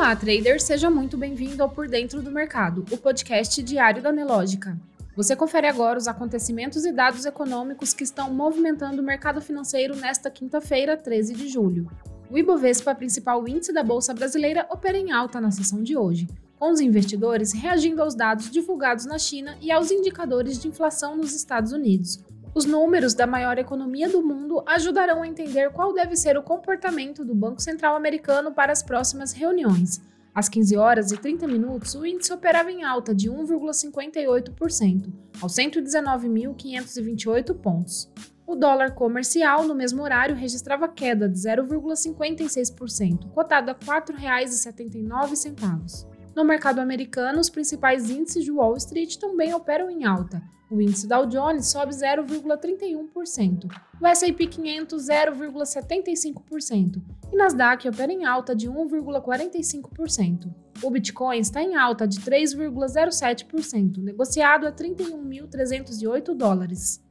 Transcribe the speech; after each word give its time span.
Olá, 0.00 0.16
trader, 0.16 0.58
seja 0.62 0.88
muito 0.88 1.14
bem-vindo 1.18 1.62
ao 1.62 1.68
Por 1.68 1.86
Dentro 1.86 2.22
do 2.22 2.30
Mercado, 2.30 2.86
o 2.90 2.96
podcast 2.96 3.62
diário 3.62 4.02
da 4.02 4.10
Nelógica. 4.10 4.74
Você 5.14 5.36
confere 5.36 5.66
agora 5.66 5.98
os 5.98 6.08
acontecimentos 6.08 6.86
e 6.86 6.90
dados 6.90 7.26
econômicos 7.26 7.92
que 7.92 8.02
estão 8.02 8.32
movimentando 8.32 9.02
o 9.02 9.04
mercado 9.04 9.42
financeiro 9.42 9.94
nesta 9.94 10.30
quinta-feira, 10.30 10.96
13 10.96 11.34
de 11.34 11.48
julho. 11.48 11.86
O 12.30 12.38
Ibovespa, 12.38 12.94
principal 12.94 13.46
índice 13.46 13.74
da 13.74 13.82
Bolsa 13.82 14.14
Brasileira, 14.14 14.66
opera 14.70 14.96
em 14.96 15.12
alta 15.12 15.38
na 15.38 15.50
sessão 15.50 15.82
de 15.82 15.94
hoje, 15.94 16.26
com 16.58 16.72
os 16.72 16.80
investidores 16.80 17.52
reagindo 17.52 18.02
aos 18.02 18.14
dados 18.14 18.50
divulgados 18.50 19.04
na 19.04 19.18
China 19.18 19.58
e 19.60 19.70
aos 19.70 19.90
indicadores 19.90 20.58
de 20.58 20.66
inflação 20.66 21.14
nos 21.14 21.34
Estados 21.34 21.72
Unidos, 21.72 22.24
os 22.54 22.64
números 22.64 23.12
da 23.14 23.26
maior 23.26 23.58
economia 23.58 24.08
do 24.08 24.22
mundo 24.22 24.62
ajudarão 24.66 25.22
a 25.22 25.28
entender 25.28 25.70
qual 25.70 25.92
deve 25.92 26.16
ser 26.16 26.36
o 26.36 26.42
comportamento 26.42 27.24
do 27.24 27.32
Banco 27.34 27.62
Central 27.62 27.94
americano 27.94 28.50
para 28.52 28.72
as 28.72 28.82
próximas 28.82 29.32
reuniões. 29.32 30.00
Às 30.34 30.48
15 30.48 30.76
horas 30.76 31.12
e 31.12 31.16
30 31.16 31.46
minutos, 31.46 31.94
o 31.94 32.04
índice 32.06 32.32
operava 32.32 32.70
em 32.70 32.84
alta 32.84 33.14
de 33.14 33.30
1,58%, 33.30 35.12
aos 35.40 35.54
119.528 35.54 37.54
pontos. 37.54 38.10
O 38.46 38.54
dólar 38.56 38.94
comercial, 38.94 39.64
no 39.64 39.74
mesmo 39.74 40.02
horário, 40.02 40.34
registrava 40.34 40.88
queda 40.88 41.28
de 41.28 41.38
0,56%, 41.38 43.30
cotado 43.30 43.70
a 43.70 43.74
R$ 43.74 43.78
4,79. 43.80 46.06
No 46.34 46.44
mercado 46.44 46.80
americano, 46.80 47.38
os 47.38 47.50
principais 47.50 48.10
índices 48.10 48.44
de 48.44 48.50
Wall 48.50 48.76
Street 48.76 49.16
também 49.16 49.54
operam 49.54 49.88
em 49.90 50.04
alta, 50.04 50.42
o 50.70 50.80
índice 50.80 51.06
Dow 51.06 51.26
Jones 51.26 51.66
sobe 51.66 51.92
0,31%, 51.92 53.70
o 54.00 54.06
S&P 54.06 54.46
500 54.46 55.02
0,75% 55.02 57.02
e 57.32 57.36
Nasdaq 57.36 57.88
opera 57.88 58.12
em 58.12 58.24
alta 58.24 58.54
de 58.54 58.70
1,45%. 58.70 60.52
O 60.82 60.90
Bitcoin 60.90 61.38
está 61.38 61.62
em 61.62 61.76
alta 61.76 62.06
de 62.06 62.20
3,07%, 62.20 63.98
negociado 63.98 64.66
a 64.66 64.72
31.308 64.72 66.34
dólares. 66.34 67.02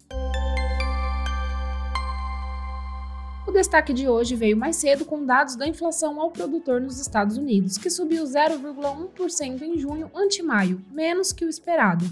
O 3.47 3.51
destaque 3.51 3.93
de 3.93 4.07
hoje 4.07 4.35
veio 4.35 4.55
mais 4.55 4.75
cedo 4.75 5.05
com 5.05 5.25
dados 5.25 5.55
da 5.55 5.67
inflação 5.67 6.21
ao 6.21 6.29
produtor 6.29 6.79
nos 6.79 6.99
Estados 6.99 7.35
Unidos, 7.35 7.77
que 7.77 7.89
subiu 7.89 8.23
0,1% 8.23 9.61
em 9.63 9.77
junho 9.77 10.11
ante 10.15 10.43
maio, 10.43 10.83
menos 10.91 11.33
que 11.33 11.45
o 11.45 11.49
esperado. 11.49 12.05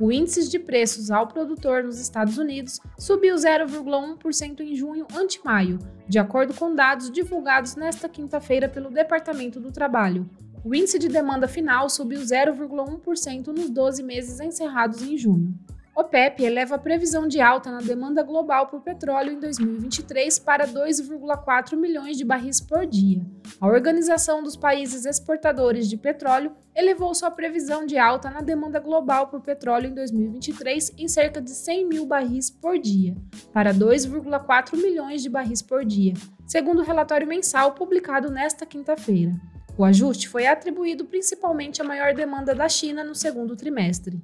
O 0.00 0.10
índice 0.10 0.50
de 0.50 0.58
preços 0.58 1.08
ao 1.08 1.28
produtor 1.28 1.84
nos 1.84 2.00
Estados 2.00 2.36
Unidos 2.36 2.80
subiu 2.98 3.36
0,1% 3.36 4.60
em 4.60 4.74
junho 4.74 5.06
ante 5.14 5.40
maio, 5.44 5.78
de 6.08 6.18
acordo 6.18 6.52
com 6.52 6.74
dados 6.74 7.12
divulgados 7.12 7.76
nesta 7.76 8.08
quinta-feira 8.08 8.68
pelo 8.68 8.90
Departamento 8.90 9.60
do 9.60 9.70
Trabalho. 9.70 10.28
O 10.64 10.74
índice 10.74 10.98
de 10.98 11.08
demanda 11.08 11.46
final 11.46 11.88
subiu 11.88 12.20
0,1% 12.20 13.48
nos 13.48 13.70
12 13.70 14.02
meses 14.02 14.40
encerrados 14.40 15.00
em 15.00 15.16
junho. 15.16 15.54
OPEP 15.96 16.42
eleva 16.42 16.74
a 16.74 16.78
previsão 16.78 17.28
de 17.28 17.40
alta 17.40 17.70
na 17.70 17.78
demanda 17.78 18.20
global 18.24 18.66
por 18.66 18.80
petróleo 18.80 19.30
em 19.30 19.38
2023 19.38 20.40
para 20.40 20.66
2,4 20.66 21.76
milhões 21.76 22.16
de 22.16 22.24
barris 22.24 22.60
por 22.60 22.84
dia. 22.84 23.24
A 23.60 23.68
Organização 23.68 24.42
dos 24.42 24.56
Países 24.56 25.04
Exportadores 25.04 25.88
de 25.88 25.96
Petróleo 25.96 26.50
elevou 26.74 27.14
sua 27.14 27.30
previsão 27.30 27.86
de 27.86 27.96
alta 27.96 28.28
na 28.28 28.40
demanda 28.40 28.80
global 28.80 29.28
por 29.28 29.40
petróleo 29.40 29.86
em 29.86 29.94
2023 29.94 30.94
em 30.98 31.06
cerca 31.06 31.40
de 31.40 31.50
100 31.50 31.88
mil 31.88 32.06
barris 32.06 32.50
por 32.50 32.76
dia, 32.76 33.14
para 33.52 33.72
2,4 33.72 34.76
milhões 34.76 35.22
de 35.22 35.28
barris 35.28 35.62
por 35.62 35.84
dia, 35.84 36.14
segundo 36.44 36.80
o 36.80 36.84
relatório 36.84 37.26
mensal 37.26 37.72
publicado 37.72 38.32
nesta 38.32 38.66
quinta-feira. 38.66 39.32
O 39.78 39.84
ajuste 39.84 40.28
foi 40.28 40.46
atribuído 40.46 41.04
principalmente 41.04 41.80
à 41.80 41.84
maior 41.84 42.14
demanda 42.14 42.52
da 42.52 42.68
China 42.68 43.04
no 43.04 43.14
segundo 43.14 43.54
trimestre. 43.54 44.20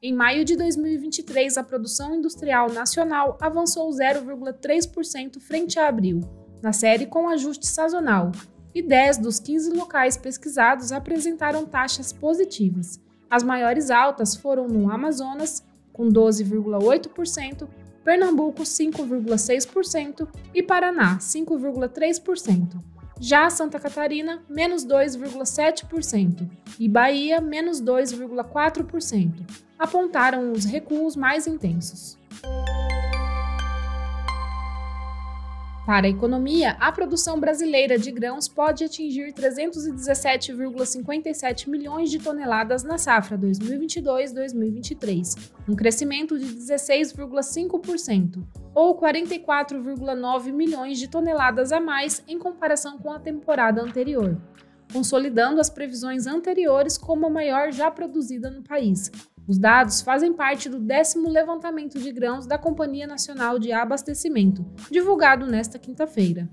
Em 0.00 0.14
maio 0.14 0.44
de 0.44 0.54
2023, 0.54 1.58
a 1.58 1.64
produção 1.64 2.14
industrial 2.14 2.70
nacional 2.70 3.36
avançou 3.40 3.90
0,3% 3.90 5.40
frente 5.40 5.76
a 5.76 5.88
abril, 5.88 6.20
na 6.62 6.72
série 6.72 7.04
com 7.04 7.28
ajuste 7.28 7.66
sazonal, 7.66 8.30
e 8.72 8.80
10 8.80 9.18
dos 9.18 9.40
15 9.40 9.72
locais 9.72 10.16
pesquisados 10.16 10.92
apresentaram 10.92 11.66
taxas 11.66 12.12
positivas. 12.12 13.00
As 13.28 13.42
maiores 13.42 13.90
altas 13.90 14.36
foram 14.36 14.68
no 14.68 14.88
Amazonas, 14.88 15.66
com 15.92 16.08
12,8%, 16.08 17.68
Pernambuco, 18.04 18.62
5,6% 18.62 20.28
e 20.54 20.62
Paraná, 20.62 21.18
5,3%. 21.18 22.80
Já 23.20 23.50
Santa 23.50 23.80
Catarina, 23.80 24.44
menos 24.48 24.86
2,7% 24.86 26.48
e 26.78 26.88
Bahia, 26.88 27.40
menos 27.40 27.82
2,4%, 27.82 29.67
apontaram 29.78 30.52
os 30.52 30.64
recuos 30.64 31.14
mais 31.14 31.46
intensos. 31.46 32.18
Para 35.88 36.06
a 36.06 36.10
economia, 36.10 36.76
a 36.78 36.92
produção 36.92 37.40
brasileira 37.40 37.98
de 37.98 38.12
grãos 38.12 38.46
pode 38.46 38.84
atingir 38.84 39.32
317,57 39.32 41.66
milhões 41.66 42.10
de 42.10 42.18
toneladas 42.18 42.82
na 42.82 42.98
safra 42.98 43.38
2022-2023, 43.38 45.50
um 45.66 45.74
crescimento 45.74 46.38
de 46.38 46.44
16,5%, 46.44 48.44
ou 48.74 49.00
44,9 49.00 50.52
milhões 50.52 50.98
de 50.98 51.08
toneladas 51.08 51.72
a 51.72 51.80
mais 51.80 52.22
em 52.28 52.38
comparação 52.38 52.98
com 52.98 53.10
a 53.10 53.18
temporada 53.18 53.80
anterior, 53.80 54.38
consolidando 54.92 55.58
as 55.58 55.70
previsões 55.70 56.26
anteriores 56.26 56.98
como 56.98 57.24
a 57.24 57.30
maior 57.30 57.72
já 57.72 57.90
produzida 57.90 58.50
no 58.50 58.62
país, 58.62 59.10
os 59.48 59.56
dados 59.58 60.02
fazem 60.02 60.34
parte 60.34 60.68
do 60.68 60.78
décimo 60.78 61.30
levantamento 61.30 61.98
de 61.98 62.12
grãos 62.12 62.46
da 62.46 62.58
Companhia 62.58 63.06
Nacional 63.06 63.58
de 63.58 63.72
Abastecimento, 63.72 64.62
divulgado 64.90 65.46
nesta 65.46 65.78
quinta-feira. 65.78 66.46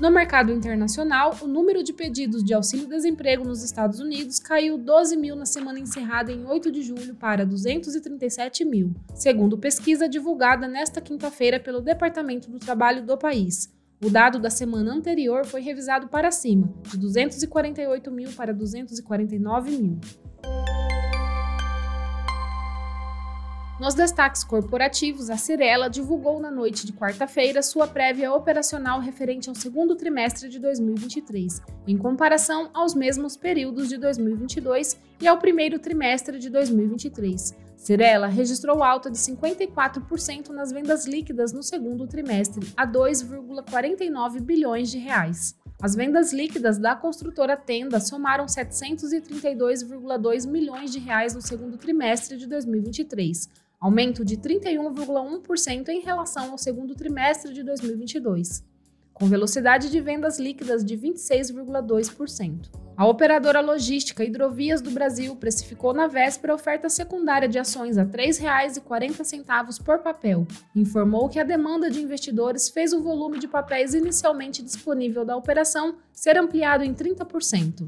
No 0.00 0.10
mercado 0.10 0.52
internacional, 0.52 1.36
o 1.42 1.46
número 1.46 1.82
de 1.82 1.92
pedidos 1.92 2.42
de 2.42 2.52
auxílio-desemprego 2.52 3.44
nos 3.44 3.62
Estados 3.62 3.98
Unidos 4.00 4.38
caiu 4.38 4.76
12 4.76 5.16
mil 5.16 5.36
na 5.36 5.46
semana 5.46 5.78
encerrada 5.78 6.32
em 6.32 6.44
8 6.46 6.70
de 6.70 6.82
julho 6.82 7.14
para 7.14 7.46
237 7.46 8.64
mil, 8.64 8.94
segundo 9.14 9.58
pesquisa 9.58 10.08
divulgada 10.08 10.66
nesta 10.68 11.00
quinta-feira 11.00 11.60
pelo 11.60 11.80
Departamento 11.80 12.50
do 12.50 12.58
Trabalho 12.58 13.04
do 13.04 13.16
país. 13.16 13.74
O 14.02 14.10
dado 14.10 14.38
da 14.38 14.50
semana 14.50 14.92
anterior 14.92 15.46
foi 15.46 15.62
revisado 15.62 16.08
para 16.08 16.30
cima, 16.30 16.72
de 16.90 16.98
248 16.98 18.10
mil 18.10 18.30
para 18.32 18.52
249 18.52 19.70
mil. 19.70 19.98
Nos 23.78 23.92
destaques 23.92 24.42
corporativos, 24.42 25.28
a 25.28 25.36
Cirela 25.36 25.90
divulgou 25.90 26.40
na 26.40 26.50
noite 26.50 26.86
de 26.86 26.94
quarta-feira 26.94 27.62
sua 27.62 27.86
prévia 27.86 28.32
operacional 28.32 29.00
referente 29.00 29.50
ao 29.50 29.54
segundo 29.54 29.94
trimestre 29.94 30.48
de 30.48 30.58
2023, 30.58 31.60
em 31.86 31.98
comparação 31.98 32.70
aos 32.72 32.94
mesmos 32.94 33.36
períodos 33.36 33.90
de 33.90 33.98
2022 33.98 34.98
e 35.20 35.28
ao 35.28 35.36
primeiro 35.36 35.78
trimestre 35.78 36.38
de 36.38 36.48
2023. 36.48 37.54
Cirela 37.76 38.28
registrou 38.28 38.82
alta 38.82 39.10
de 39.10 39.18
54% 39.18 40.48
nas 40.48 40.72
vendas 40.72 41.06
líquidas 41.06 41.52
no 41.52 41.62
segundo 41.62 42.06
trimestre, 42.06 42.72
a 42.74 42.86
2,49 42.86 44.40
bilhões 44.40 44.90
de 44.90 44.96
reais. 44.96 45.54
As 45.82 45.94
vendas 45.94 46.32
líquidas 46.32 46.78
da 46.78 46.96
construtora 46.96 47.54
Tenda 47.54 48.00
somaram 48.00 48.46
732,2 48.46 50.48
milhões 50.48 50.90
de 50.90 50.98
reais 50.98 51.34
no 51.34 51.42
segundo 51.42 51.76
trimestre 51.76 52.38
de 52.38 52.46
2023, 52.46 53.65
aumento 53.80 54.24
de 54.24 54.36
31,1% 54.36 55.88
em 55.88 56.00
relação 56.00 56.50
ao 56.52 56.58
segundo 56.58 56.94
trimestre 56.94 57.52
de 57.52 57.62
2022, 57.62 58.64
com 59.12 59.26
velocidade 59.26 59.90
de 59.90 60.00
vendas 60.00 60.38
líquidas 60.38 60.84
de 60.84 60.96
26,2%. 60.96 62.86
A 62.96 63.06
operadora 63.06 63.60
logística 63.60 64.24
Hidrovias 64.24 64.80
do 64.80 64.90
Brasil 64.90 65.36
precificou 65.36 65.92
na 65.92 66.06
véspera 66.06 66.54
a 66.54 66.56
oferta 66.56 66.88
secundária 66.88 67.46
de 67.46 67.58
ações 67.58 67.98
a 67.98 68.04
R$ 68.04 68.08
3,40 68.08 69.82
por 69.84 69.98
papel. 69.98 70.46
Informou 70.74 71.28
que 71.28 71.38
a 71.38 71.44
demanda 71.44 71.90
de 71.90 72.00
investidores 72.00 72.70
fez 72.70 72.94
o 72.94 73.02
volume 73.02 73.38
de 73.38 73.46
papéis 73.46 73.92
inicialmente 73.92 74.62
disponível 74.62 75.26
da 75.26 75.36
operação 75.36 75.96
ser 76.10 76.38
ampliado 76.38 76.84
em 76.84 76.94
30%. 76.94 77.86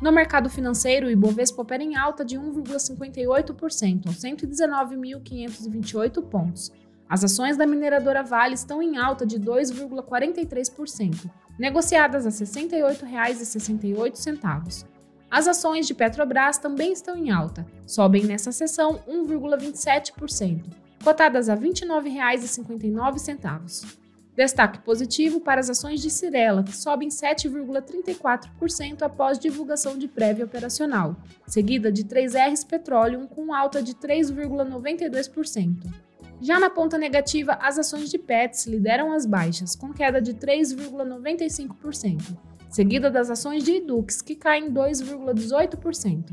No 0.00 0.10
mercado 0.10 0.48
financeiro, 0.48 1.06
o 1.06 1.10
Ibovespa 1.10 1.62
opera 1.62 1.82
em 1.82 1.96
alta 1.96 2.24
de 2.24 2.38
1,58%, 2.38 4.06
aos 4.06 4.16
119.528 4.16 6.22
pontos 6.22 6.72
as 7.10 7.22
ações 7.24 7.56
da 7.56 7.66
mineradora 7.66 8.22
Vale 8.22 8.54
estão 8.54 8.80
em 8.80 8.96
alta 8.96 9.26
de 9.26 9.40
2,43%, 9.40 11.28
negociadas 11.58 12.24
a 12.24 12.28
R$ 12.28 12.36
68,68. 12.36 14.86
As 15.28 15.48
ações 15.48 15.88
de 15.88 15.94
Petrobras 15.94 16.58
também 16.58 16.92
estão 16.92 17.16
em 17.16 17.32
alta, 17.32 17.66
sobem 17.84 18.22
nessa 18.24 18.52
sessão 18.52 19.02
1,27%, 19.08 20.66
cotadas 21.02 21.48
a 21.48 21.54
R$ 21.54 21.68
29,59. 21.68 23.98
Destaque 24.40 24.78
positivo 24.78 25.38
para 25.38 25.60
as 25.60 25.68
ações 25.68 26.00
de 26.00 26.08
Cirela, 26.08 26.62
que 26.62 26.74
sobem 26.74 27.10
7,34% 27.10 29.02
após 29.02 29.38
divulgação 29.38 29.98
de 29.98 30.08
prévia 30.08 30.46
operacional, 30.46 31.14
seguida 31.46 31.92
de 31.92 32.04
3Rs 32.04 32.66
Petroleum 32.66 33.26
com 33.26 33.52
alta 33.52 33.82
de 33.82 33.94
3,92%. 33.94 35.92
Já 36.40 36.58
na 36.58 36.70
ponta 36.70 36.96
negativa, 36.96 37.58
as 37.60 37.78
ações 37.78 38.08
de 38.08 38.16
Pets 38.16 38.64
lideram 38.64 39.12
as 39.12 39.26
baixas, 39.26 39.76
com 39.76 39.92
queda 39.92 40.22
de 40.22 40.32
3,95%, 40.32 42.34
seguida 42.70 43.10
das 43.10 43.28
ações 43.28 43.62
de 43.62 43.72
Edux, 43.72 44.22
que 44.22 44.34
caem 44.34 44.72
2,18%. 44.72 46.32